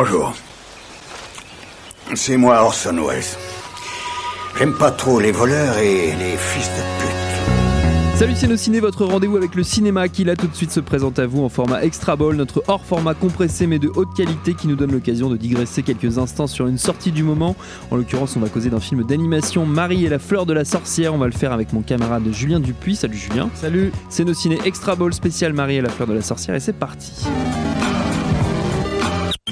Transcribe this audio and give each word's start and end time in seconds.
Bonjour. 0.00 0.32
C'est 2.14 2.36
moi 2.36 2.62
Orson 2.62 3.04
Welles. 3.04 3.24
J'aime 4.56 4.72
pas 4.74 4.92
trop 4.92 5.18
les 5.18 5.32
voleurs 5.32 5.76
et 5.78 6.14
les 6.14 6.36
fils 6.36 6.68
de 6.68 6.82
pute. 7.00 8.16
Salut 8.16 8.56
Ciné, 8.56 8.78
votre 8.78 9.04
rendez-vous 9.04 9.36
avec 9.36 9.56
le 9.56 9.64
cinéma 9.64 10.08
qui 10.08 10.22
là 10.22 10.36
tout 10.36 10.46
de 10.46 10.54
suite 10.54 10.70
se 10.70 10.78
présente 10.78 11.18
à 11.18 11.26
vous 11.26 11.42
en 11.42 11.48
format 11.48 11.82
extra 11.82 12.14
ball, 12.14 12.36
notre 12.36 12.62
hors 12.68 12.84
format 12.84 13.14
compressé 13.14 13.66
mais 13.66 13.80
de 13.80 13.90
haute 13.92 14.14
qualité 14.16 14.54
qui 14.54 14.68
nous 14.68 14.76
donne 14.76 14.92
l'occasion 14.92 15.30
de 15.30 15.36
digresser 15.36 15.82
quelques 15.82 16.16
instants 16.16 16.46
sur 16.46 16.68
une 16.68 16.78
sortie 16.78 17.10
du 17.10 17.24
moment. 17.24 17.56
En 17.90 17.96
l'occurrence, 17.96 18.36
on 18.36 18.40
va 18.40 18.48
causer 18.48 18.70
d'un 18.70 18.78
film 18.78 19.02
d'animation 19.02 19.66
Marie 19.66 20.06
et 20.06 20.08
la 20.08 20.20
fleur 20.20 20.46
de 20.46 20.52
la 20.52 20.64
sorcière. 20.64 21.12
On 21.12 21.18
va 21.18 21.26
le 21.26 21.32
faire 21.32 21.52
avec 21.52 21.72
mon 21.72 21.82
camarade 21.82 22.22
Julien 22.30 22.60
Dupuis. 22.60 22.94
Salut 22.94 23.16
Julien. 23.16 23.50
Salut. 23.54 23.90
C'est 24.10 24.22
nos 24.22 24.34
ciné 24.34 24.60
extra 24.64 24.94
ball 24.94 25.12
spécial 25.12 25.54
Marie 25.54 25.78
et 25.78 25.80
la 25.80 25.90
fleur 25.90 26.06
de 26.06 26.14
la 26.14 26.22
sorcière 26.22 26.54
et 26.54 26.60
c'est 26.60 26.72
parti. 26.72 27.26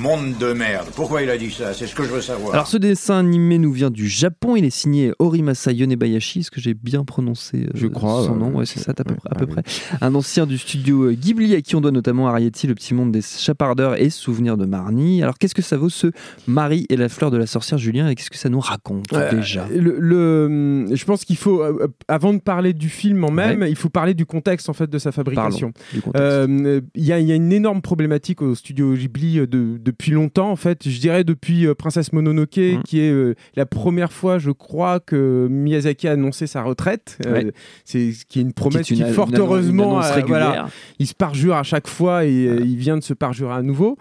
Monde 0.07 0.39
de 0.39 0.53
merde. 0.53 0.87
Pourquoi 0.95 1.23
il 1.23 1.31
a 1.31 1.37
dit 1.37 1.51
ça? 1.51 1.75
C'est 1.75 1.89
ce 1.89 1.95
que 1.97 2.05
je 2.05 2.11
veux 2.11 2.21
savoir. 2.21 2.55
Alors 2.55 2.69
ce 2.69 2.77
dessin 2.77 3.19
animé 3.19 3.59
nous 3.59 3.73
vient 3.73 3.91
du 3.91 4.07
Japon, 4.07 4.55
il 4.55 4.65
est 4.65 4.71
signé 4.71 5.11
Horimasa 5.19 5.73
Yonebayashi, 5.73 6.41
est-ce 6.41 6.51
que 6.53 6.61
j'ai 6.61 6.75
bien 6.75 7.05
prononcé 7.05 7.65
euh, 7.65 7.71
Je 7.75 7.89
crois, 7.89 8.23
son 8.25 8.37
nom? 8.37 8.55
Ouais, 8.55 8.67
c'est 8.67 8.79
ça, 8.79 8.93
à 8.93 8.95
peu, 9.03 9.15
ouais, 9.15 9.17
près- 9.19 9.31
à 9.33 9.35
peu 9.35 9.45
ouais. 9.47 9.63
près. 9.63 9.99
Un 10.01 10.15
ancien 10.15 10.47
du 10.47 10.59
studio 10.59 11.07
euh, 11.07 11.13
Ghibli 11.13 11.57
à 11.57 11.61
qui 11.61 11.75
on 11.75 11.81
doit 11.81 11.91
notamment 11.91 12.29
Arrietty, 12.29 12.69
le 12.69 12.77
petit 12.77 12.95
monde 12.95 13.11
des 13.11 13.21
chapardeurs 13.21 14.01
et 14.01 14.09
Souvenirs 14.11 14.57
de 14.57 14.65
Marnie. 14.65 15.25
Alors 15.25 15.39
qu'est-ce 15.39 15.57
que 15.57 15.63
ça 15.63 15.77
vaut 15.77 15.89
ce 15.89 16.07
Marie 16.47 16.87
et 16.89 16.97
la 16.97 17.09
fleur 17.09 17.33
de 17.33 17.37
la 17.37 17.47
sorcière 17.47 17.79
Julien? 17.79 18.09
Et 18.09 18.15
qu'est-ce 18.15 18.31
que 18.31 18.39
ça 18.39 18.49
nous 18.49 18.61
raconte 18.61 19.13
Euh, 19.13 19.33
déjà? 19.33 19.67
le, 19.75 19.97
le- 19.99 20.87
je 20.95 21.05
pense 21.05 21.25
qu'il 21.25 21.37
faut, 21.37 21.63
euh, 21.63 21.89
avant 22.07 22.33
de 22.33 22.39
parler 22.39 22.75
du 22.75 22.91
film 22.91 23.25
en 23.25 23.33
même, 23.33 23.65
il 23.69 23.75
faut 23.77 23.89
parler 23.89 24.15
du 24.15 24.25
contexte 24.25 24.69
en 24.69 24.73
fait 24.73 24.89
de 24.89 24.99
sa 25.01 25.11
fabrication. 25.11 25.73
Euh, 26.15 26.81
Il 26.95 27.05
y, 27.05 27.13
a- 27.13 27.19
il 27.19 27.27
y 27.27 27.33
a 27.33 27.35
une 27.35 27.53
énorme 27.53 27.83
problématique 27.83 28.41
au 28.41 28.55
studio 28.55 28.95
Ghibli 28.95 29.41
euh, 29.41 29.47
de- 29.49 29.79
depuis 29.97 30.13
longtemps, 30.13 30.51
en 30.51 30.57
fait. 30.57 30.87
Je 30.89 31.01
dirais 31.01 31.25
depuis 31.25 31.67
euh, 31.67 31.75
Princesse 31.75 32.13
Mononoke, 32.13 32.59
Mhm. 32.59 32.83
qui 32.83 33.01
est 33.01 33.11
euh, 33.11 33.35
la 33.55 33.65
première 33.65 34.13
fois, 34.13 34.39
je 34.39 34.51
crois, 34.51 35.01
que 35.01 35.49
Miyazaki 35.51 36.07
a 36.07 36.13
annoncé 36.13 36.47
sa 36.47 36.63
retraite. 36.63 37.19
Euh, 37.27 37.33
Ouais. 37.33 37.53
C'est 37.85 38.13
ce 38.13 38.25
qui 38.27 38.39
est 38.39 38.43
une 38.43 38.53
promesse 38.53 38.87
Qui 38.87 38.95
est 38.95 38.97
une- 38.99 39.07
qui, 39.07 39.13
fort 39.13 39.29
une 39.29 39.35
annonce- 39.37 39.47
une 39.49 39.53
heureusement, 39.81 40.01
voilà, 40.27 40.69
il 40.99 41.07
se 41.07 41.15
parjure 41.15 41.55
à 41.57 41.63
chaque 41.63 41.89
fois 41.89 42.25
et 42.27 42.31
il 42.45 42.77
vient 42.77 42.97
de 42.99 43.03
se 43.03 43.15
parjurer 43.15 43.55
à 43.55 43.63
nouveau. 43.63 43.97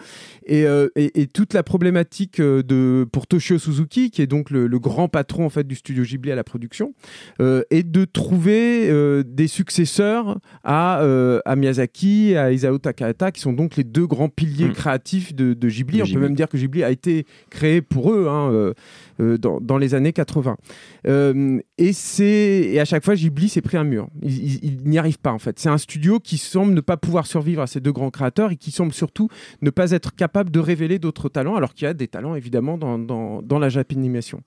Et, 0.46 0.66
et- 0.96 1.22
et 1.22 1.28
toute 1.28 1.54
la 1.54 1.64
problématique 1.64 2.40
de, 2.42 3.08
pour 3.12 3.26
Toshio 3.28 3.58
Suzuki, 3.58 4.12
qui 4.12 4.22
est 4.22 4.28
donc 4.28 4.50
le, 4.50 4.68
le 4.68 4.80
grand 4.80 5.08
patron 5.08 5.46
en 5.46 5.50
fait, 5.50 5.66
du 5.66 5.76
studio 5.76 6.04
Ghibli 6.04 6.32
à 6.32 6.36
la 6.36 6.44
production, 6.44 6.94
euh, 7.42 7.64
est 7.72 7.84
de 7.90 8.06
trouver 8.06 8.90
euh, 8.90 9.24
des 9.26 9.48
successeurs 9.48 10.40
à, 10.64 11.02
euh, 11.02 11.40
à 11.46 11.56
Miyazaki, 11.56 12.36
à 12.36 12.52
Isao 12.52 12.78
Takahata, 12.78 13.32
qui 13.32 13.42
sont 13.42 13.54
donc 13.54 13.76
les 13.76 13.84
deux 13.84 14.06
grands 14.08 14.30
piliers 14.30 14.68
Mm. 14.70 14.74
créatifs 14.74 15.34
de, 15.36 15.54
de 15.54 15.68
Ghibli. 15.70 15.85
On 16.02 16.06
peut 16.06 16.20
même 16.20 16.36
dire 16.36 16.50
que 16.50 16.58
Ghibli 16.58 16.84
a 16.84 16.92
été 16.92 17.26
créé 17.50 17.82
pour 17.82 18.12
eux 18.12 18.28
hein, 18.28 18.52
euh, 18.52 18.74
euh, 19.20 19.38
dans, 19.38 19.60
dans 19.60 19.78
les 19.78 19.94
années 19.94 20.14
80. 20.14 20.58
Et, 21.78 21.92
et 22.22 22.80
à 22.80 22.86
chaque 22.86 23.04
fois, 23.04 23.16
Ghibli 23.16 23.50
s'est 23.50 23.62
pris 23.62 23.76
un 23.76 23.84
mur. 23.84 24.08
Il, 24.22 24.32
il- 24.32 24.60
il 24.64 24.90
n'y 24.90 24.98
arrive 24.98 25.20
pas 25.20 25.32
en 25.34 25.40
fait. 25.40 25.60
C'est 25.60 25.68
un 25.68 25.78
studio 25.78 26.20
qui 26.20 26.38
semble 26.38 26.74
ne 26.74 26.80
pas 26.80 26.96
pouvoir 26.96 27.28
survivre 27.28 27.62
à 27.62 27.68
ces 27.68 27.82
deux 27.82 27.92
grands 27.92 28.12
créateurs 28.12 28.52
et 28.52 28.56
qui 28.56 28.72
semble 28.72 28.94
surtout 28.94 29.28
ne 29.62 29.70
pas 29.70 29.92
être 29.92 30.16
capable 30.16 30.52
de 30.52 30.60
révéler 30.60 31.00
d'autres 31.00 31.28
talents, 31.28 31.56
alors 31.56 31.74
qu'il 31.74 31.86
y 31.86 31.90
a 31.90 31.94
des 31.94 32.08
talents 32.08 32.34
évidemment 32.36 32.78
dans, 32.78 32.98
dans, 32.98 33.42
dans 33.42 33.60
la 33.60 33.68
japanimation. 33.68 34.40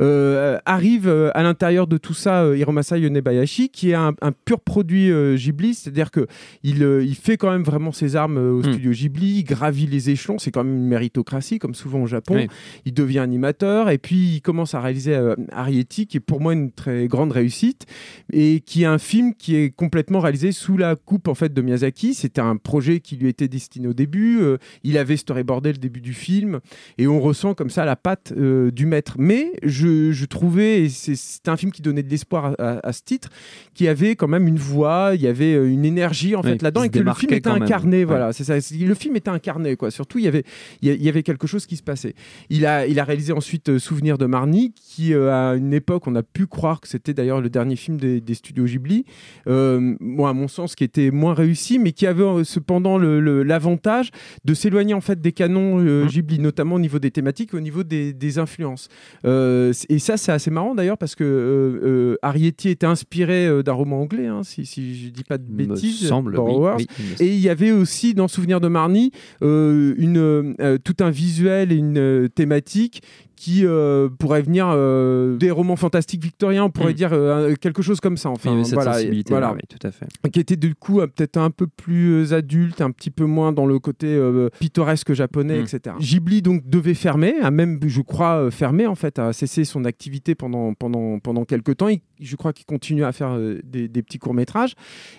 Euh, 0.00 0.58
arrive 0.66 1.08
euh, 1.08 1.30
à 1.34 1.42
l'intérieur 1.42 1.86
de 1.86 1.96
tout 1.96 2.12
ça 2.12 2.42
euh, 2.44 2.56
Hiromasa 2.58 2.98
Yonebayashi, 2.98 3.70
qui 3.70 3.90
est 3.90 3.94
un, 3.94 4.14
un 4.20 4.32
pur 4.32 4.60
produit 4.60 5.10
euh, 5.10 5.36
Ghibli, 5.36 5.72
c'est-à-dire 5.74 6.10
que 6.10 6.26
il, 6.62 6.82
euh, 6.82 7.02
il 7.02 7.14
fait 7.14 7.38
quand 7.38 7.50
même 7.50 7.62
vraiment 7.64 7.92
ses 7.92 8.14
armes 8.16 8.36
au 8.36 8.58
Mm. 8.58 8.72
studio 8.72 8.90
Ghibli, 8.92 9.38
il 9.38 9.44
gravit 9.44 9.86
les 9.86 10.10
échelons, 10.10 10.38
c'est 10.38 10.50
quand 10.50 10.64
même 10.64 10.76
une 10.76 10.86
méritocratie 10.88 11.58
comme 11.58 11.74
souvent 11.74 12.02
au 12.02 12.06
Japon. 12.06 12.34
Oui. 12.36 12.48
Il 12.84 12.92
devient 12.92 13.20
animateur 13.20 13.88
et 13.88 13.96
puis 13.98 14.34
il 14.34 14.40
commence 14.42 14.74
à 14.74 14.80
réaliser 14.80 15.18
Arrietty, 15.50 16.06
qui 16.06 16.18
est 16.18 16.20
pour 16.20 16.40
moi 16.42 16.52
une 16.52 16.70
très 16.74 17.08
grande 17.08 17.32
réussite 17.32 17.86
et 18.32 18.60
qui 18.60 18.82
est 18.82 18.86
un 18.86 18.98
film 18.98 19.34
qui 19.34 19.56
est 19.56 19.70
complètement 19.70 20.20
réalisé 20.20 20.52
sous 20.52 20.76
la 20.76 20.96
coupe 20.96 21.28
en 21.28 21.34
fait 21.34 21.52
de 21.52 21.62
Miyazaki. 21.62 22.14
C'était 22.14 22.40
un 22.40 22.56
projet 22.56 23.00
qui 23.00 23.16
lui 23.16 23.28
était 23.28 23.48
destiné 23.48 23.86
au 23.88 23.92
début. 23.94 24.40
euh, 24.40 24.58
il 24.82 24.98
avait 24.98 25.16
storyboardé 25.16 25.72
le 25.72 25.78
début 25.78 26.00
du 26.00 26.12
film 26.14 26.60
et 26.98 27.06
on 27.06 27.20
ressent 27.20 27.54
comme 27.54 27.70
ça 27.70 27.84
la 27.84 27.96
patte 27.96 28.32
euh, 28.36 28.70
du 28.70 28.86
maître. 28.86 29.14
Mais 29.18 29.52
je, 29.62 30.12
je 30.12 30.24
trouvais, 30.24 30.82
et 30.84 30.88
c'est- 30.88 31.14
c'était 31.16 31.50
un 31.50 31.56
film 31.56 31.72
qui 31.72 31.82
donnait 31.82 32.02
de 32.02 32.10
l'espoir 32.10 32.54
à, 32.58 32.62
à- 32.78 32.88
à 32.88 32.92
ce 32.92 33.02
titre, 33.04 33.28
qui 33.74 33.88
avait 33.88 34.16
quand 34.16 34.28
même 34.28 34.48
une 34.48 34.58
voix, 34.58 35.12
il 35.14 35.20
y 35.20 35.26
avait 35.26 35.54
euh, 35.54 35.68
une 35.70 35.84
énergie 35.84 36.34
en 36.36 36.42
fait 36.42 36.62
là-dedans 36.62 36.82
et 36.82 36.88
que 36.90 36.98
le 36.98 37.04
film 37.14 37.32
était 37.32 37.52
même. 37.52 37.62
incarné. 37.62 37.98
Ouais. 37.98 38.04
Voilà, 38.04 38.32
c'est 38.32 38.44
ça. 38.44 38.54
Le 38.54 38.94
film 38.94 39.16
était 39.16 39.30
incarné 39.30 39.76
quoi. 39.76 39.90
Surtout 39.90 40.18
il 40.18 40.24
y 40.24 40.28
avait 40.28 40.44
il 40.82 41.02
y 41.02 41.08
avait 41.08 41.22
quelque 41.22 41.46
chose 41.46 41.66
qui 41.66 41.76
se 41.76 41.82
passait. 41.82 42.14
Il 42.50 42.66
a, 42.66 42.86
il 42.86 42.98
a 42.98 43.04
réalisé 43.04 43.32
ensuite 43.32 43.78
Souvenir 43.78 44.18
de 44.18 44.26
Marnie, 44.26 44.72
qui 44.74 45.12
euh, 45.14 45.32
à 45.32 45.54
une 45.56 45.72
époque, 45.72 46.06
on 46.06 46.14
a 46.14 46.22
pu 46.22 46.46
croire 46.46 46.63
que 46.80 46.88
c'était 46.88 47.12
d'ailleurs 47.14 47.40
le 47.40 47.50
dernier 47.50 47.76
film 47.76 47.96
des, 47.98 48.20
des 48.20 48.34
studios 48.34 48.64
Ghibli. 48.64 49.04
Euh, 49.46 49.94
moi, 50.00 50.30
à 50.30 50.32
mon 50.32 50.48
sens, 50.48 50.74
qui 50.74 50.84
était 50.84 51.10
moins 51.10 51.34
réussi, 51.34 51.78
mais 51.78 51.92
qui 51.92 52.06
avait 52.06 52.22
euh, 52.22 52.44
cependant 52.44 52.98
l'avantage 52.98 54.10
de 54.44 54.54
s'éloigner 54.54 54.94
en 54.94 55.00
fait 55.00 55.20
des 55.20 55.32
canons 55.32 55.78
euh, 55.80 56.04
Mhm. 56.04 56.08
Ghibli, 56.08 56.38
notamment 56.38 56.76
au 56.76 56.78
niveau 56.80 56.98
des 56.98 57.10
thématiques, 57.10 57.54
au 57.54 57.60
niveau 57.60 57.82
des, 57.84 58.12
des 58.12 58.38
influences. 58.38 58.88
Euh, 59.24 59.72
et 59.88 59.98
ça, 59.98 60.16
c'est 60.16 60.32
assez 60.32 60.50
marrant 60.50 60.74
d'ailleurs 60.74 60.98
parce 60.98 61.14
que 61.14 62.18
Arrietty 62.22 62.70
était 62.70 62.86
inspiré 62.86 63.62
d'un 63.62 63.72
roman 63.72 64.00
anglais, 64.00 64.26
hein, 64.26 64.42
si, 64.42 64.64
si 64.66 64.96
je 64.96 65.10
dis 65.10 65.24
pas 65.24 65.38
de 65.38 65.44
me 65.50 65.66
bêtises. 65.66 66.06
semble, 66.08 66.30
oui, 66.32 66.36
Borrowers. 66.36 66.74
oui, 66.78 66.86
il 66.98 67.04
me 67.04 67.10
semble. 67.16 67.22
Et 67.30 67.34
il 67.34 67.40
y 67.40 67.48
avait 67.48 67.70
aussi 67.72 68.14
dans 68.14 68.28
Souvenir 68.28 68.60
de 68.60 68.68
Marnie 68.68 69.12
une, 69.42 70.54
tout 70.84 70.96
un 71.00 71.10
visuel 71.10 71.72
et 71.72 71.76
une 71.76 72.28
thématique 72.34 73.02
qui 73.44 73.66
euh, 73.66 74.08
pourrait 74.18 74.40
venir 74.40 74.68
euh, 74.70 75.36
des 75.36 75.50
romans 75.50 75.76
fantastiques 75.76 76.22
victoriens, 76.22 76.64
on 76.64 76.70
pourrait 76.70 76.92
Mm. 76.92 76.96
dire 76.96 77.10
euh, 77.12 77.54
quelque 77.60 77.82
chose 77.82 78.00
comme 78.00 78.16
ça. 78.16 78.30
Enfin, 78.30 78.52
avait 78.54 78.64
cette 78.64 78.72
voilà, 78.74 78.94
sensibilité 78.94 79.32
voilà. 79.34 79.52
oui, 79.52 79.60
tout 79.68 79.86
à 79.86 79.90
fait. 79.90 80.06
qui 80.32 80.40
était 80.40 80.56
du 80.56 80.74
coup 80.74 81.00
euh, 81.00 81.06
peut-être 81.06 81.36
un 81.36 81.50
peu 81.50 81.66
plus 81.66 82.32
adulte, 82.32 82.80
un 82.80 82.90
petit 82.90 83.10
peu 83.10 83.24
moins 83.26 83.52
dans 83.52 83.66
le 83.66 83.78
côté 83.78 84.18
pittoresque 84.60 85.12
japonais, 85.12 85.58
Mm. 85.60 85.64
etc. 85.64 85.96
Ghibli 86.00 86.40
donc 86.40 86.62
devait 86.68 86.94
fermer, 86.94 87.34
a 87.42 87.50
même, 87.50 87.78
je 87.86 88.00
crois, 88.00 88.50
fermé 88.50 88.86
en 88.86 88.94
fait, 88.94 89.18
a 89.18 89.32
cessé 89.34 89.64
son 89.64 89.84
activité 89.84 90.34
pendant 90.34 90.72
pendant 90.74 91.18
pendant 91.18 91.44
quelques 91.44 91.76
temps. 91.76 91.88
Il- 91.88 92.00
je 92.20 92.36
crois 92.36 92.52
qu'il 92.52 92.66
continue 92.66 93.04
à 93.04 93.12
faire 93.12 93.30
euh, 93.32 93.60
des, 93.64 93.88
des 93.88 94.02
petits 94.02 94.18
courts 94.18 94.34
métrages. 94.34 94.74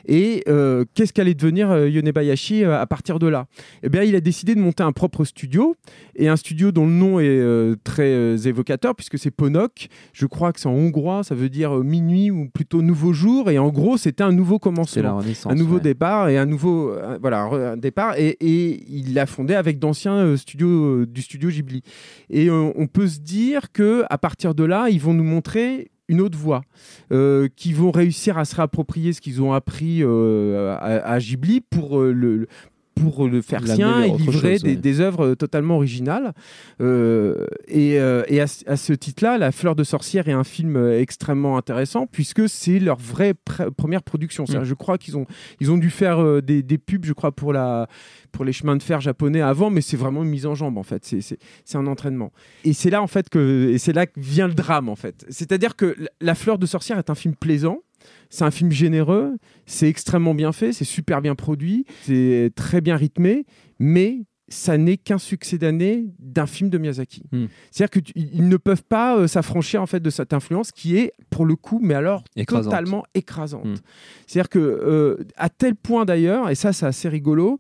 Et 0.08 0.44
euh, 0.48 0.86
qu'est-ce 0.94 1.14
qu'allait 1.14 1.34
devenir 1.34 1.72
euh, 1.72 1.90
Yonebayashi 1.90 2.64
à 2.64 2.86
partir 2.86 3.20
de 3.20 3.28
là? 3.28 3.48
Eh 3.84 3.90
bien, 3.90 4.04
il 4.04 4.16
a 4.16 4.22
décidé 4.22 4.56
de 4.56 4.60
monter 4.60 4.84
un 4.84 4.92
propre 4.92 5.26
studio 5.26 5.76
et 6.16 6.28
un 6.28 6.36
studio 6.36 6.72
dont 6.72 6.86
le 6.86 6.92
nom 6.92 7.20
est 7.20 7.76
très 7.84 8.48
évocateur 8.48 8.96
puisque 8.96 9.18
c'est 9.18 9.32
Ponok. 9.32 9.88
Je 10.14 10.26
crois 10.26 10.54
que 10.54 10.60
c'est 10.60 10.68
en 10.68 10.74
hongrois, 10.74 11.24
ça 11.24 11.36
veut 11.36 11.50
dire 11.50 11.72
minuit 11.84 12.32
ou 12.32 12.48
plutôt 12.50 12.82
nouveau 12.82 13.14
jour. 13.14 13.50
Et 13.50 13.58
en 13.58 13.70
gros, 13.70 13.98
c'était 13.98 14.24
un 14.24 14.32
nouveau 14.32 14.60
commencement 14.60 15.04
la 15.04 15.14
renaissance. 15.14 15.52
un 15.52 15.56
nouveau 15.56 15.76
ouais. 15.76 15.82
départ 15.82 16.30
et 16.30 16.38
un 16.38 16.46
nouveau 16.46 16.94
voilà 17.20 17.44
un, 17.44 17.78
départ 17.78 18.18
et, 18.18 18.38
et 18.40 18.84
il 18.90 19.14
l'a 19.14 19.26
fondé 19.26 19.54
avec 19.54 19.80
d'anciens 19.80 20.36
studios 20.38 21.06
du 21.06 21.22
studio 21.22 21.50
Ghibli 21.50 21.82
et 22.30 22.50
on 22.50 22.88
peut 22.88 23.08
se 23.08 23.20
dire 23.20 23.72
que 23.72 24.04
à 24.10 24.18
partir 24.18 24.56
de 24.56 24.64
là 24.64 24.88
ils 24.90 25.02
vont 25.02 25.14
nous 25.14 25.24
montrer 25.24 25.90
une 26.08 26.22
autre 26.22 26.38
voie, 26.38 26.62
euh, 27.12 27.48
qui 27.56 27.74
vont 27.74 27.92
réussir 27.92 28.38
à 28.38 28.46
se 28.46 28.56
réapproprier 28.56 29.14
ce 29.14 29.22
qu'ils 29.22 29.42
ont 29.42 29.54
appris 29.54 30.04
euh, 30.04 30.76
à, 30.80 31.20
Ghibli 31.20 31.62
pour 31.62 32.00
euh, 32.00 32.12
le- 32.12 32.48
pour 32.96 33.28
le 33.28 33.42
faire 33.42 33.62
sien 33.68 34.04
et 34.04 34.10
livrer 34.18 34.54
chose, 34.54 34.64
des, 34.64 34.70
ouais. 34.72 34.76
des 34.78 35.00
œuvres 35.02 35.36
totalement 35.36 35.76
originales. 35.76 36.34
Euh, 36.82 37.46
et 37.68 38.00
euh, 38.00 38.24
et 38.28 38.42
à, 38.42 38.48
ce- 38.48 38.68
à 38.70 38.78
ce 38.78 38.94
titre-là, 38.94 39.38
La 39.38 39.52
Fleur 39.52 39.76
de 39.76 39.84
Sorcière 39.84 40.28
est 40.28 40.34
un 40.34 40.44
film 40.44 40.76
euh, 40.76 41.00
extrêmement 41.00 41.58
intéressant 41.58 42.08
puisque 42.08 42.48
c'est 42.50 42.80
leur 42.80 42.98
vraie 42.98 43.34
pr- 43.34 43.70
première 43.72 44.02
production. 44.04 44.46
C'est-à-dire, 44.46 44.66
Je 44.66 44.74
crois 44.74 44.98
qu'ils 44.98 45.18
ont, 45.18 45.26
ils 45.60 45.72
ont 45.72 45.78
dû 45.78 45.90
faire 45.90 46.20
euh, 46.22 46.42
des, 46.42 46.64
des 46.64 46.78
pubs, 46.78 47.06
je 47.06 47.14
crois, 47.14 47.32
pour, 47.32 47.54
la, 47.54 47.88
pour 48.32 48.46
les 48.46 48.54
chemins 48.54 48.76
de 48.76 48.84
fer 48.84 49.02
japonais 49.02 49.42
avant, 49.42 49.70
mais 49.70 49.82
c'est 49.82 49.98
vraiment 49.98 50.24
une 50.24 50.30
mise 50.30 50.46
en 50.46 50.56
jambe 50.56 50.78
en 50.78 50.84
fait. 50.84 51.04
C'est 51.04 51.78
un 51.78 51.88
entraînement. 51.88 52.32
Et 52.64 52.74
c'est 52.74 52.90
là 52.90 53.02
en 53.02 53.08
fait 53.08 53.30
que, 53.30 53.70
et 53.72 53.78
c'est 53.78 53.94
là 53.94 54.06
que 54.06 54.20
vient 54.20 54.48
le 54.48 54.54
drame 54.54 54.90
en 54.90 54.96
fait. 54.96 55.26
C'est-à-dire 55.30 55.76
que 55.76 55.96
La 56.22 56.36
Fleur 56.36 56.58
de 56.58 56.66
Sorcière 56.66 56.98
est 56.98 57.10
un 57.10 57.16
film 57.16 57.36
plaisant. 57.36 57.80
C'est 58.36 58.44
un 58.44 58.52
film 58.52 58.72
généreux, 58.72 59.38
c'est 59.66 59.88
extrêmement 59.88 60.36
bien 60.36 60.52
fait, 60.52 60.74
c'est 60.74 60.84
super 60.84 61.22
bien 61.22 61.36
produit, 61.36 61.86
c'est 62.04 62.52
très 62.56 62.82
bien 62.82 62.98
rythmé, 62.98 63.46
mais 63.80 64.26
ça 64.48 64.78
n'est 64.78 64.98
qu'un 64.98 65.18
succès 65.18 65.58
d'année 65.58 66.06
d'un 66.20 66.46
film 66.46 66.70
de 66.70 66.78
Miyazaki. 66.78 67.24
Hmm. 67.32 67.46
C'est-à-dire 67.72 68.04
qu'ils 68.04 68.48
ne 68.48 68.58
peuvent 68.58 68.84
pas 68.84 69.18
euh, 69.18 69.28
s'affranchir 69.28 69.82
en 69.82 69.88
fait 69.88 70.02
de 70.02 70.10
cette 70.10 70.34
influence 70.34 70.72
qui 70.72 70.98
est 70.98 71.14
pour 71.30 71.46
le 71.46 71.56
coup, 71.56 71.80
mais 71.82 71.96
alors 71.96 72.24
Écrasante. 72.36 72.66
totalement 72.66 73.04
écrasante. 73.16 73.66
Hmm. 73.66 73.76
C'est-à-dire 74.28 74.50
que 74.50 74.60
euh, 74.60 75.26
à 75.38 75.50
tel 75.50 75.76
point 75.76 76.06
d'ailleurs, 76.06 76.50
et 76.50 76.56
ça 76.56 76.74
c'est 76.74 76.86
assez 76.86 77.10
rigolo, 77.10 77.58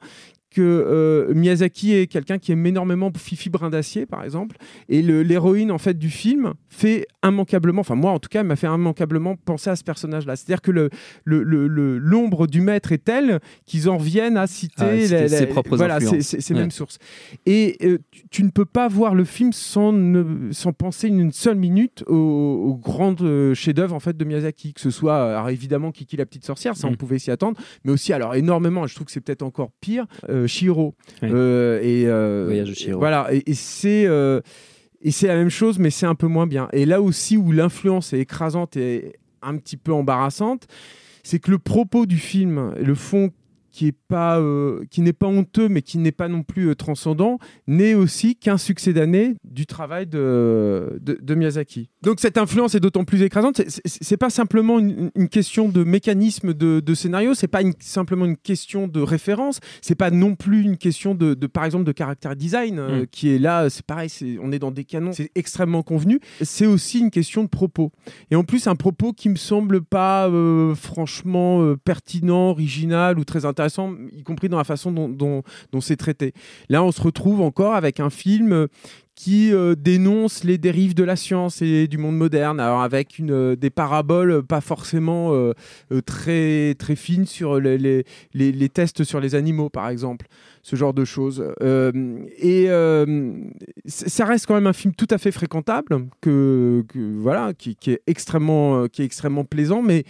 que 0.55 0.61
euh, 0.61 1.33
Miyazaki 1.33 1.93
est 1.93 2.07
quelqu'un 2.07 2.37
qui 2.37 2.51
aime 2.53 2.65
énormément 2.65 3.11
Fifi 3.17 3.49
Brin 3.49 3.69
d'Acier, 3.69 4.05
par 4.05 4.23
exemple, 4.23 4.55
et 4.89 5.01
l'héroïne 5.01 5.71
en 5.71 5.77
fait 5.77 5.97
du 5.97 6.09
film 6.09 6.53
fait 6.69 7.05
immanquablement, 7.23 7.81
enfin 7.81 7.95
moi 7.95 8.11
en 8.11 8.19
tout 8.19 8.29
cas, 8.29 8.39
elle 8.41 8.47
m'a 8.47 8.55
fait 8.55 8.67
immanquablement 8.67 9.35
penser 9.35 9.69
à 9.69 9.75
ce 9.75 9.83
personnage-là. 9.83 10.35
C'est-à-dire 10.35 10.61
que 10.61 10.71
le- 10.71 10.89
le- 11.25 11.43
le- 11.43 11.67
le- 11.67 11.97
l'ombre 11.97 12.47
du 12.47 12.61
maître 12.61 12.91
est 12.91 13.03
telle 13.03 13.39
qu'ils 13.65 13.89
en 13.89 13.97
viennent 13.97 14.37
à 14.37 14.47
citer, 14.47 14.75
Ah, 14.83 14.97
citer 14.97 15.13
la- 15.15 15.21
la- 15.23 15.27
ses 15.29 15.47
propres 15.47 15.75
voilà, 15.75 15.95
influences. 15.95 16.15
ces- 16.15 16.21
ces 16.21 16.41
ces 16.41 16.53
Ouais. 16.53 16.59
mêmes 16.61 16.71
sources. 16.71 16.97
Et 17.45 17.77
euh, 17.83 17.97
tu, 18.11 18.23
tu 18.29 18.43
ne 18.43 18.49
peux 18.49 18.65
pas 18.65 18.87
voir 18.87 19.15
le 19.15 19.23
film 19.25 19.51
sans, 19.53 19.91
ne- 19.91 20.51
sans 20.51 20.71
penser 20.73 21.07
une 21.07 21.31
seule 21.31 21.55
minute 21.57 22.03
au, 22.07 22.15
au 22.15 22.75
grand 22.75 23.21
euh, 23.21 23.53
chef-d'œuvre 23.53 23.95
en 23.95 23.99
fait 23.99 24.15
de 24.15 24.23
Miyazaki, 24.25 24.73
que 24.73 24.81
ce 24.81 24.89
soit 24.91 25.31
alors 25.31 25.49
évidemment 25.49 25.91
Kiki 25.91 26.15
la 26.17 26.25
petite 26.25 26.45
sorcière, 26.45 26.75
ça 26.77 26.87
on 26.87 26.91
Mm. 26.91 26.97
pouvait 26.97 27.19
s'y 27.19 27.31
attendre, 27.31 27.59
mais 27.83 27.91
aussi 27.91 28.13
alors 28.13 28.35
énormément, 28.35 28.85
je 28.87 28.95
trouve 28.95 29.05
que 29.07 29.11
c'est 29.11 29.21
peut-être 29.21 29.41
encore 29.43 29.71
pire, 29.81 30.05
euh, 30.29 30.44
Chihiro. 30.47 30.95
Oui. 31.21 31.29
Euh, 31.31 31.79
et 31.81 32.05
euh, 32.07 32.45
Voyage 32.45 32.69
de 32.69 32.73
Chihiro. 32.73 32.99
Voilà, 32.99 33.27
et, 33.31 33.43
et 33.45 33.53
c'est 33.53 34.05
euh, 34.05 34.41
et 35.01 35.11
c'est 35.11 35.27
la 35.27 35.35
même 35.35 35.49
chose, 35.49 35.77
mais 35.79 35.89
c'est 35.89 36.05
un 36.05 36.15
peu 36.15 36.27
moins 36.27 36.47
bien. 36.47 36.67
Et 36.73 36.85
là 36.85 37.01
aussi 37.01 37.37
où 37.37 37.51
l'influence 37.51 38.13
est 38.13 38.19
écrasante 38.19 38.75
et 38.77 39.13
un 39.41 39.57
petit 39.57 39.77
peu 39.77 39.93
embarrassante, 39.93 40.67
c'est 41.23 41.39
que 41.39 41.51
le 41.51 41.59
propos 41.59 42.05
du 42.05 42.17
film, 42.17 42.73
le 42.75 42.95
fond 42.95 43.31
qui 43.75 43.87
est 43.87 43.97
pas 44.07 44.39
euh, 44.39 44.85
qui 44.89 45.01
n'est 45.01 45.13
pas 45.13 45.27
honteux 45.27 45.67
mais 45.67 45.81
qui 45.81 45.97
n'est 45.97 46.13
pas 46.13 46.29
non 46.29 46.43
plus 46.43 46.69
euh, 46.69 46.75
transcendant 46.75 47.39
n'est 47.67 47.93
aussi 47.93 48.35
qu'un 48.37 48.57
succès 48.57 48.93
d'année 48.93 49.35
du 49.43 49.65
travail 49.65 50.07
de, 50.07 50.97
de, 51.01 51.19
de 51.21 51.35
Miyazaki. 51.35 51.89
Donc 52.01 52.19
cette 52.21 52.37
influence 52.37 52.73
est 52.75 52.79
d'autant 52.79 53.03
plus 53.03 53.21
écrasante. 53.21 53.61
C'est- 53.67 54.15
pas 54.17 54.29
simplement 54.29 54.79
une, 54.79 55.11
une 55.15 55.27
question 55.27 55.67
de 55.67 55.83
mécanisme 55.83 56.53
de, 56.53 56.79
de 56.79 56.93
scénario, 56.93 57.33
c'est 57.33 57.49
pas 57.49 57.61
une- 57.61 57.73
simplement 57.81 58.23
une 58.25 58.37
question 58.37 58.87
de 58.87 59.01
référence, 59.01 59.59
c'est 59.81 59.95
pas 59.95 60.09
non 60.09 60.35
plus 60.35 60.61
une 60.61 60.77
question 60.77 61.13
de, 61.15 61.33
de, 61.33 61.47
par 61.47 61.65
exemple 61.65 61.83
de 61.83 61.91
caractère 61.91 62.35
design 62.37 62.79
euh, 62.79 63.01
Mm. 63.01 63.07
qui 63.07 63.29
est 63.29 63.39
là. 63.39 63.69
C'est 63.69 63.85
pareil, 63.85 64.09
on 64.41 64.51
est 64.53 64.59
dans 64.59 64.71
des 64.71 64.85
canons, 64.85 65.11
c'est 65.11 65.31
extrêmement 65.35 65.83
convenu. 65.83 66.21
C'est 66.41 66.65
aussi 66.65 66.99
une 66.99 67.11
question 67.11 67.43
de 67.43 67.49
propos. 67.49 67.91
Et 68.31 68.35
en 68.37 68.43
plus, 68.45 68.67
un 68.67 68.75
propos 68.75 69.11
qui 69.11 69.27
me 69.27 69.35
semble 69.35 69.81
pas 69.81 70.29
franchement 70.75 71.75
pertinent, 71.83 72.49
original 72.51 73.17
ou 73.19 73.23
très 73.25 73.43
intéressant, 73.45 73.64
y 74.11 74.23
compris 74.23 74.49
dans 74.49 74.57
la 74.57 74.63
façon 74.63 74.91
dont, 74.91 75.43
c'est 75.81 75.97
traité. 75.97 76.33
Là, 76.69 76.83
on 76.83 76.91
se 76.91 77.01
retrouve 77.01 77.41
encore 77.41 77.75
avec 77.75 77.99
un 77.99 78.09
film 78.09 78.51
euh, 78.51 78.67
qui 79.15 79.53
euh, 79.53 79.75
dénonce 79.75 80.43
les 80.43 80.57
dérives 80.57 80.93
de 80.93 81.03
la 81.03 81.15
science 81.15 81.61
et 81.61 81.87
du 81.87 81.97
monde 81.97 82.17
moderne, 82.17 82.59
avec 82.59 83.19
euh, 83.21 83.55
des 83.55 83.69
paraboles 83.69 84.43
pas 84.43 84.59
forcément 84.61 85.31
très, 86.05 86.75
très 86.75 86.95
fines 86.95 87.25
sur 87.25 87.59
les, 87.59 88.03
tests 88.73 89.03
sur 89.03 89.19
les 89.21 89.35
animaux, 89.35 89.69
par 89.69 89.89
exemple, 89.89 90.27
ce 90.63 90.75
genre 90.75 90.93
de 90.93 91.05
choses. 91.05 91.45
Et 91.61 92.67
ça 93.85 94.25
reste 94.25 94.47
quand 94.47 94.55
même 94.55 94.67
un 94.67 94.73
film 94.73 94.93
tout 94.93 95.07
à 95.09 95.17
fait 95.17 95.31
fréquentable, 95.31 96.07
que, 96.19 96.83
voilà, 97.19 97.53
qui, 97.53 97.75
qui 97.75 97.91
est 97.91 98.01
extrêmement, 98.07 98.87
qui 98.87 99.01
est 99.01 99.05
extrêmement 99.05 99.45
plaisant, 99.45 99.81
mais 99.81 100.03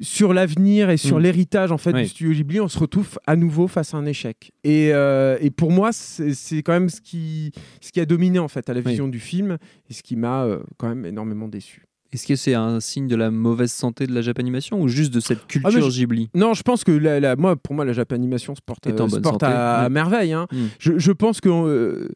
sur 0.00 0.32
l'avenir 0.32 0.88
et 0.90 0.96
sur 0.96 1.18
Mm. 1.18 1.22
l'héritage 1.22 1.72
en 1.72 1.78
fait 1.78 1.92
Oui. 1.92 2.02
du 2.02 2.08
studio 2.08 2.32
Ghibli, 2.32 2.60
on 2.60 2.68
se 2.68 2.78
retrouve 2.78 3.18
à 3.26 3.36
nouveau 3.36 3.68
face 3.68 3.92
à 3.94 3.98
un 3.98 4.06
échec. 4.06 4.52
Et, 4.64 4.90
euh, 4.92 5.36
et 5.40 5.50
pour 5.50 5.70
moi, 5.72 5.90
c'est 5.92 6.62
quand 6.62 6.72
même 6.72 6.88
ce 6.88 7.00
qui, 7.00 7.52
ce 7.80 7.92
qui 7.92 8.00
a 8.00 8.06
dominé 8.06 8.38
en 8.38 8.48
fait 8.48 8.68
à 8.70 8.74
la 8.74 8.80
Oui. 8.80 8.88
vision 8.90 9.08
du 9.08 9.18
film 9.20 9.58
et 9.88 9.92
ce 9.92 10.02
qui 10.02 10.16
m'a 10.16 10.44
euh, 10.44 10.60
quand 10.78 10.88
même 10.88 11.04
énormément 11.04 11.48
déçu. 11.48 11.84
Est-ce 12.12 12.26
que 12.26 12.34
c'est 12.34 12.54
un 12.54 12.80
signe 12.80 13.06
de 13.06 13.14
la 13.14 13.30
mauvaise 13.30 13.70
santé 13.72 14.06
de 14.06 14.12
la 14.12 14.20
Japanimation 14.20 14.80
ou 14.82 14.88
juste 14.88 15.14
de 15.14 15.20
cette 15.20 15.46
culture 15.46 15.70
Ah, 15.72 15.76
mais 15.76 15.80
je- 15.90 15.96
Ghibli? 15.98 16.28
Non, 16.34 16.54
je 16.54 16.62
pense 16.62 16.82
que 16.82 16.90
la, 16.90 17.20
la- 17.20 17.36
moi, 17.36 17.54
pour 17.54 17.74
moi, 17.76 17.84
la 17.84 17.92
Japanimation 17.92 18.54
se 18.56 18.60
porte, 18.60 18.86
euh, 18.88 18.90
se 18.90 18.96
bonne 18.96 19.22
porte 19.22 19.42
santé, 19.42 19.46
à, 19.46 19.76
à 19.82 19.86
oui. 19.86 19.92
merveille. 19.92 20.32
hein. 20.32 20.48
Mm. 20.50 20.56
Je, 20.80 20.98
je 20.98 21.12
pense 21.12 21.40
que 21.40 22.10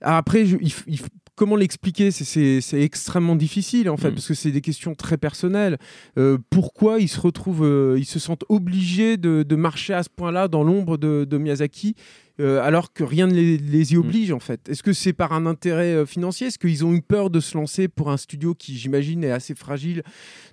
après, 0.00 0.46
je- 0.46 0.58
il 0.60 0.72
il 0.86 1.00
comment 1.34 1.56
l'expliquer? 1.56 2.10
C'est- 2.10 2.60
extrêmement 2.80 3.36
difficile 3.36 3.88
en 3.90 3.96
fait 3.96 4.10
Mm. 4.10 4.14
parce 4.14 4.28
que 4.28 4.34
c'est 4.34 4.50
des 4.50 4.60
questions 4.60 4.94
très 4.94 5.16
personnelles. 5.16 5.78
Euh, 6.18 6.38
pourquoi 6.50 6.98
ils 7.00 7.08
se 7.08 7.20
retrouvent, 7.20 7.64
euh, 7.64 7.96
ils 7.98 8.04
se 8.04 8.18
sentent 8.18 8.44
obligés 8.48 9.16
de, 9.16 9.42
de 9.42 9.56
marcher 9.56 9.94
à 9.94 10.02
ce 10.02 10.08
point-là 10.14 10.48
dans 10.48 10.62
l'ombre 10.62 10.96
de, 10.96 11.24
de 11.28 11.38
Miyazaki? 11.38 11.94
Euh, 12.42 12.60
alors 12.62 12.92
que 12.92 13.04
rien 13.04 13.26
ne 13.26 13.32
les, 13.34 13.56
les 13.56 13.92
y 13.94 13.96
oblige 13.96 14.32
en 14.32 14.40
fait 14.40 14.68
Est-ce 14.68 14.82
que 14.82 14.92
c'est 14.92 15.12
par 15.12 15.32
un 15.32 15.46
intérêt 15.46 15.94
euh, 15.94 16.06
financier? 16.06 16.48
Est-ce 16.48 16.58
qu'ils 16.58 16.84
ont 16.84 16.92
eu 16.92 17.00
peur 17.00 17.30
de 17.30 17.40
se 17.40 17.56
lancer 17.56 17.88
pour 17.88 18.10
un 18.10 18.16
studio 18.16 18.54
qui, 18.54 18.76
j'imagine, 18.76 19.22
est 19.24 19.30
assez 19.30 19.54
fragile 19.54 20.02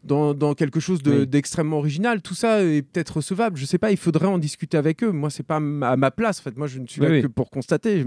dans, 0.04 0.34
dans 0.34 0.54
quelque 0.54 0.80
chose 0.80 1.02
de- 1.04 1.20
Oui. 1.22 1.28
d'extrêmement 1.28 1.78
original? 1.80 2.22
Tout 2.22 2.36
ça 2.36 2.64
est 2.64 2.82
peut-être 2.84 3.18
recevable. 3.18 3.58
Je 3.58 3.66
sais 3.66 3.78
pas. 3.78 3.92
Il 3.92 3.98
faudrait 3.98 4.28
en 4.28 4.38
discuter 4.38 4.78
avec 4.78 5.04
eux. 5.04 5.12
Moi, 5.12 5.30
c'est 5.30 5.44
pas 5.44 5.58
à 5.58 5.60
ma 5.98 6.12
place. 6.12 6.40
En 6.40 6.44
fait, 6.44 6.58
moi, 6.58 6.68
je 6.68 6.80
ne 6.80 6.88
suis 6.88 7.02
Oui, 7.02 7.08
là 7.08 7.14
oui. 7.16 7.22
que 7.24 7.28
pour 7.28 7.50
constater. 7.50 8.06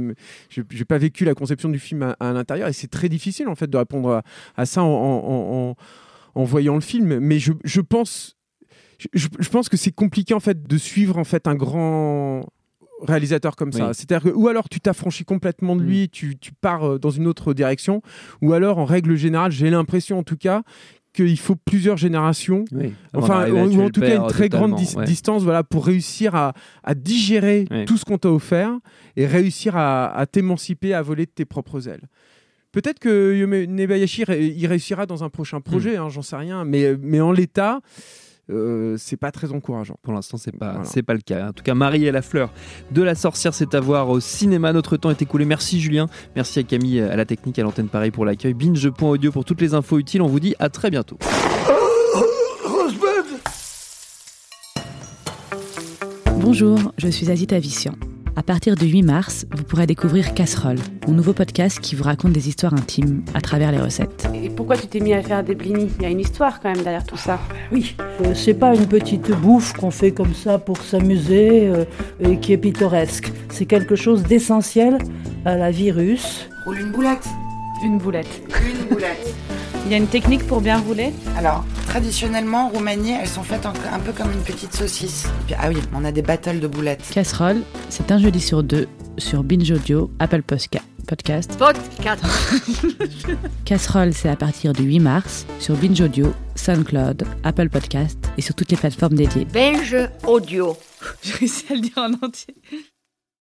Je 0.48 0.60
n'ai 0.60 0.84
pas 0.84 0.98
vécu 0.98 1.24
la 1.24 1.34
conception 1.34 1.68
du 1.68 1.78
film 1.78 2.02
à, 2.02 2.16
à 2.20 2.32
l'intérieur 2.32 2.68
et 2.68 2.72
c'est 2.72 2.88
très 2.90 3.08
difficile 3.08 3.48
en 3.48 3.54
fait 3.54 3.68
de 3.68 3.76
répondre 3.76 4.10
à, 4.10 4.22
à 4.56 4.64
ça 4.66 4.82
en, 4.82 4.86
en- 4.86 5.70
en- 5.70 5.76
en 6.34 6.44
voyant 6.44 6.74
le 6.76 6.80
film. 6.80 7.18
Mais 7.18 7.38
je, 7.38 7.52
je 7.64 7.80
pense, 7.80 8.36
je, 9.12 9.28
je 9.38 9.48
pense 9.48 9.68
que 9.68 9.76
c'est 9.76 9.92
compliqué 9.92 10.34
en 10.34 10.40
fait 10.40 10.62
de 10.66 10.78
suivre 10.78 11.18
en 11.18 11.24
fait 11.24 11.46
un 11.46 11.54
grand 11.54 12.46
réalisateur 13.06 13.56
comme 13.56 13.72
ça. 13.72 13.88
Oui. 13.88 13.94
C'est-à-dire 13.94 14.30
que 14.32 14.36
ou 14.36 14.48
alors 14.48 14.68
tu 14.68 14.80
t'affranchis 14.80 15.24
complètement 15.24 15.76
de 15.76 15.82
lui, 15.82 16.08
tu, 16.08 16.36
tu 16.38 16.52
pars 16.52 16.84
euh, 16.92 16.98
dans 16.98 17.10
une 17.10 17.26
autre 17.26 17.54
direction, 17.54 18.02
ou 18.40 18.52
alors 18.52 18.78
en 18.78 18.84
règle 18.84 19.16
générale, 19.16 19.52
j'ai 19.52 19.70
l'impression 19.70 20.18
en 20.18 20.22
tout 20.22 20.36
cas 20.36 20.62
qu'il 21.12 21.38
faut 21.38 21.56
plusieurs 21.56 21.98
générations 21.98 22.64
Oui. 22.72 22.94
Enfin, 23.12 23.50
ou, 23.50 23.82
en 23.82 23.90
tout 23.90 24.00
cas 24.00 24.16
une 24.16 24.26
très 24.28 24.48
grande 24.48 24.74
dis- 24.76 24.96
distance 25.04 25.42
voilà, 25.42 25.62
pour 25.62 25.84
réussir 25.84 26.34
à, 26.34 26.54
à 26.82 26.94
digérer 26.94 27.66
tout 27.86 27.98
ce 27.98 28.04
qu'on 28.06 28.16
t'a 28.16 28.30
offert 28.30 28.72
et 29.16 29.26
réussir 29.26 29.76
à, 29.76 30.06
à 30.16 30.24
t'émanciper, 30.26 30.94
à 30.94 31.02
voler 31.02 31.26
de 31.26 31.30
tes 31.30 31.44
propres 31.44 31.86
ailes. 31.88 32.08
Peut-être 32.72 32.98
que 32.98 33.36
Yome 33.36 33.64
Nebayashi 33.74 34.22
y 34.26 34.66
réussira 34.66 35.04
dans 35.04 35.22
un 35.22 35.28
prochain 35.28 35.58
Hmm. 35.58 35.62
projet, 35.62 35.96
hein, 35.98 36.08
j'en 36.08 36.22
sais 36.22 36.36
rien, 36.36 36.64
mais, 36.64 36.96
mais 36.98 37.20
en 37.20 37.30
l'état, 37.30 37.80
euh, 38.50 38.96
c'est 38.98 39.16
pas 39.16 39.30
très 39.30 39.52
encourageant. 39.52 39.96
Pour 40.02 40.12
l'instant, 40.12 40.36
c'est 40.36 40.52
pas, 40.56 40.72
Voilà. 40.72 40.84
c'est 40.84 41.02
pas 41.02 41.14
le 41.14 41.20
cas. 41.20 41.48
En 41.48 41.52
tout 41.52 41.62
cas, 41.62 41.74
Marie 41.74 42.06
et 42.06 42.10
la 42.12 42.22
fleur 42.22 42.50
de 42.90 43.02
la 43.02 43.14
sorcière, 43.14 43.54
c'est 43.54 43.74
à 43.74 43.80
voir 43.80 44.08
au 44.10 44.20
cinéma. 44.20 44.72
Notre 44.72 44.96
temps 44.96 45.10
est 45.10 45.22
écoulé. 45.22 45.44
Merci 45.44 45.80
Julien. 45.80 46.06
Merci 46.36 46.58
à 46.58 46.62
Camille, 46.62 47.00
à 47.00 47.16
la 47.16 47.24
technique, 47.24 47.58
à 47.58 47.62
l'antenne 47.62 47.88
Paris 47.88 48.10
pour 48.10 48.24
l'accueil. 48.24 48.54
Binge.audio 48.54 49.30
pour 49.32 49.44
toutes 49.44 49.60
les 49.60 49.74
infos 49.74 49.98
utiles. 49.98 50.22
On 50.22 50.26
vous 50.28 50.40
dit 50.40 50.54
à 50.58 50.68
très 50.68 50.90
bientôt. 50.90 51.18
Bonjour, 56.40 56.92
je 56.98 57.08
suis 57.08 57.30
Azita 57.30 57.58
Vissian. 57.58 57.94
À 58.34 58.42
partir 58.42 58.76
du 58.76 58.86
8 58.86 59.02
mars, 59.02 59.44
vous 59.54 59.62
pourrez 59.62 59.86
découvrir 59.86 60.32
Casserole, 60.32 60.78
mon 61.06 61.12
nouveau 61.12 61.34
podcast 61.34 61.78
qui 61.80 61.94
vous 61.94 62.04
raconte 62.04 62.32
des 62.32 62.48
histoires 62.48 62.72
intimes 62.72 63.22
à 63.34 63.42
travers 63.42 63.70
les 63.70 63.78
recettes. 63.78 64.26
Et 64.34 64.48
pourquoi 64.48 64.78
tu 64.78 64.86
t'es 64.86 65.00
mis 65.00 65.12
à 65.12 65.22
faire 65.22 65.44
des 65.44 65.54
blinis? 65.54 65.90
Il 65.98 66.02
y 66.02 66.06
a 66.06 66.08
une 66.08 66.20
histoire 66.20 66.58
quand 66.60 66.72
même 66.72 66.82
derrière 66.82 67.04
tout 67.04 67.18
ça. 67.18 67.38
Oui, 67.70 67.94
euh, 68.00 68.32
c'est 68.34 68.54
pas 68.54 68.74
une 68.74 68.86
petite 68.86 69.30
bouffe 69.32 69.74
qu'on 69.74 69.90
fait 69.90 70.12
comme 70.12 70.32
ça 70.32 70.58
pour 70.58 70.78
s'amuser 70.78 71.68
euh, 71.68 71.84
et 72.20 72.38
qui 72.38 72.54
est 72.54 72.56
pittoresque. 72.56 73.30
C'est 73.50 73.66
quelque 73.66 73.96
chose 73.96 74.22
d'essentiel 74.22 74.96
à 75.44 75.56
la 75.56 75.70
vie 75.70 75.90
russe. 75.90 76.48
Roule 76.64 76.80
une 76.80 76.90
boulette. 76.90 77.28
Une 77.84 77.98
boulette. 77.98 78.42
Une 78.64 78.88
boulette. 78.88 79.34
Il 79.84 79.92
y 79.92 79.94
a 79.94 79.98
une 79.98 80.06
technique 80.06 80.46
pour 80.46 80.62
bien 80.62 80.78
rouler? 80.78 81.12
Alors, 81.36 81.66
traditionnellement, 81.92 82.68
en 82.68 82.68
Roumanie, 82.70 83.12
elles 83.20 83.28
sont 83.28 83.42
faites 83.42 83.66
un 83.66 83.98
peu 83.98 84.12
comme 84.12 84.32
une 84.32 84.40
petite 84.40 84.74
saucisse. 84.74 85.26
Et 85.26 85.44
puis, 85.48 85.54
ah 85.58 85.68
oui, 85.68 85.76
on 85.94 86.06
a 86.06 86.10
des 86.10 86.22
battles 86.22 86.58
de 86.58 86.66
boulettes. 86.66 87.04
Casserole, 87.12 87.60
c'est 87.90 88.10
un 88.10 88.18
jeudi 88.18 88.40
sur 88.40 88.62
deux 88.62 88.88
sur 89.18 89.44
Binge 89.44 89.70
Audio, 89.70 90.10
Apple 90.18 90.40
Posca- 90.40 90.80
Podcast. 91.06 91.54
Podcast. 91.58 92.24
Casserole, 93.66 94.14
c'est 94.14 94.30
à 94.30 94.36
partir 94.36 94.72
du 94.72 94.84
8 94.84 95.00
mars 95.00 95.44
sur 95.58 95.76
Binge 95.76 96.00
Audio, 96.00 96.32
SoundCloud, 96.54 97.24
Apple 97.44 97.68
Podcast 97.68 98.18
et 98.38 98.40
sur 98.40 98.54
toutes 98.54 98.70
les 98.70 98.78
plateformes 98.78 99.14
dédiées. 99.14 99.44
Binge 99.44 99.94
audio. 100.26 100.74
J'ai 101.22 101.34
réussi 101.34 101.64
à 101.68 101.74
le 101.74 101.80
dire 101.80 101.98
en 101.98 102.12
entier. 102.26 102.54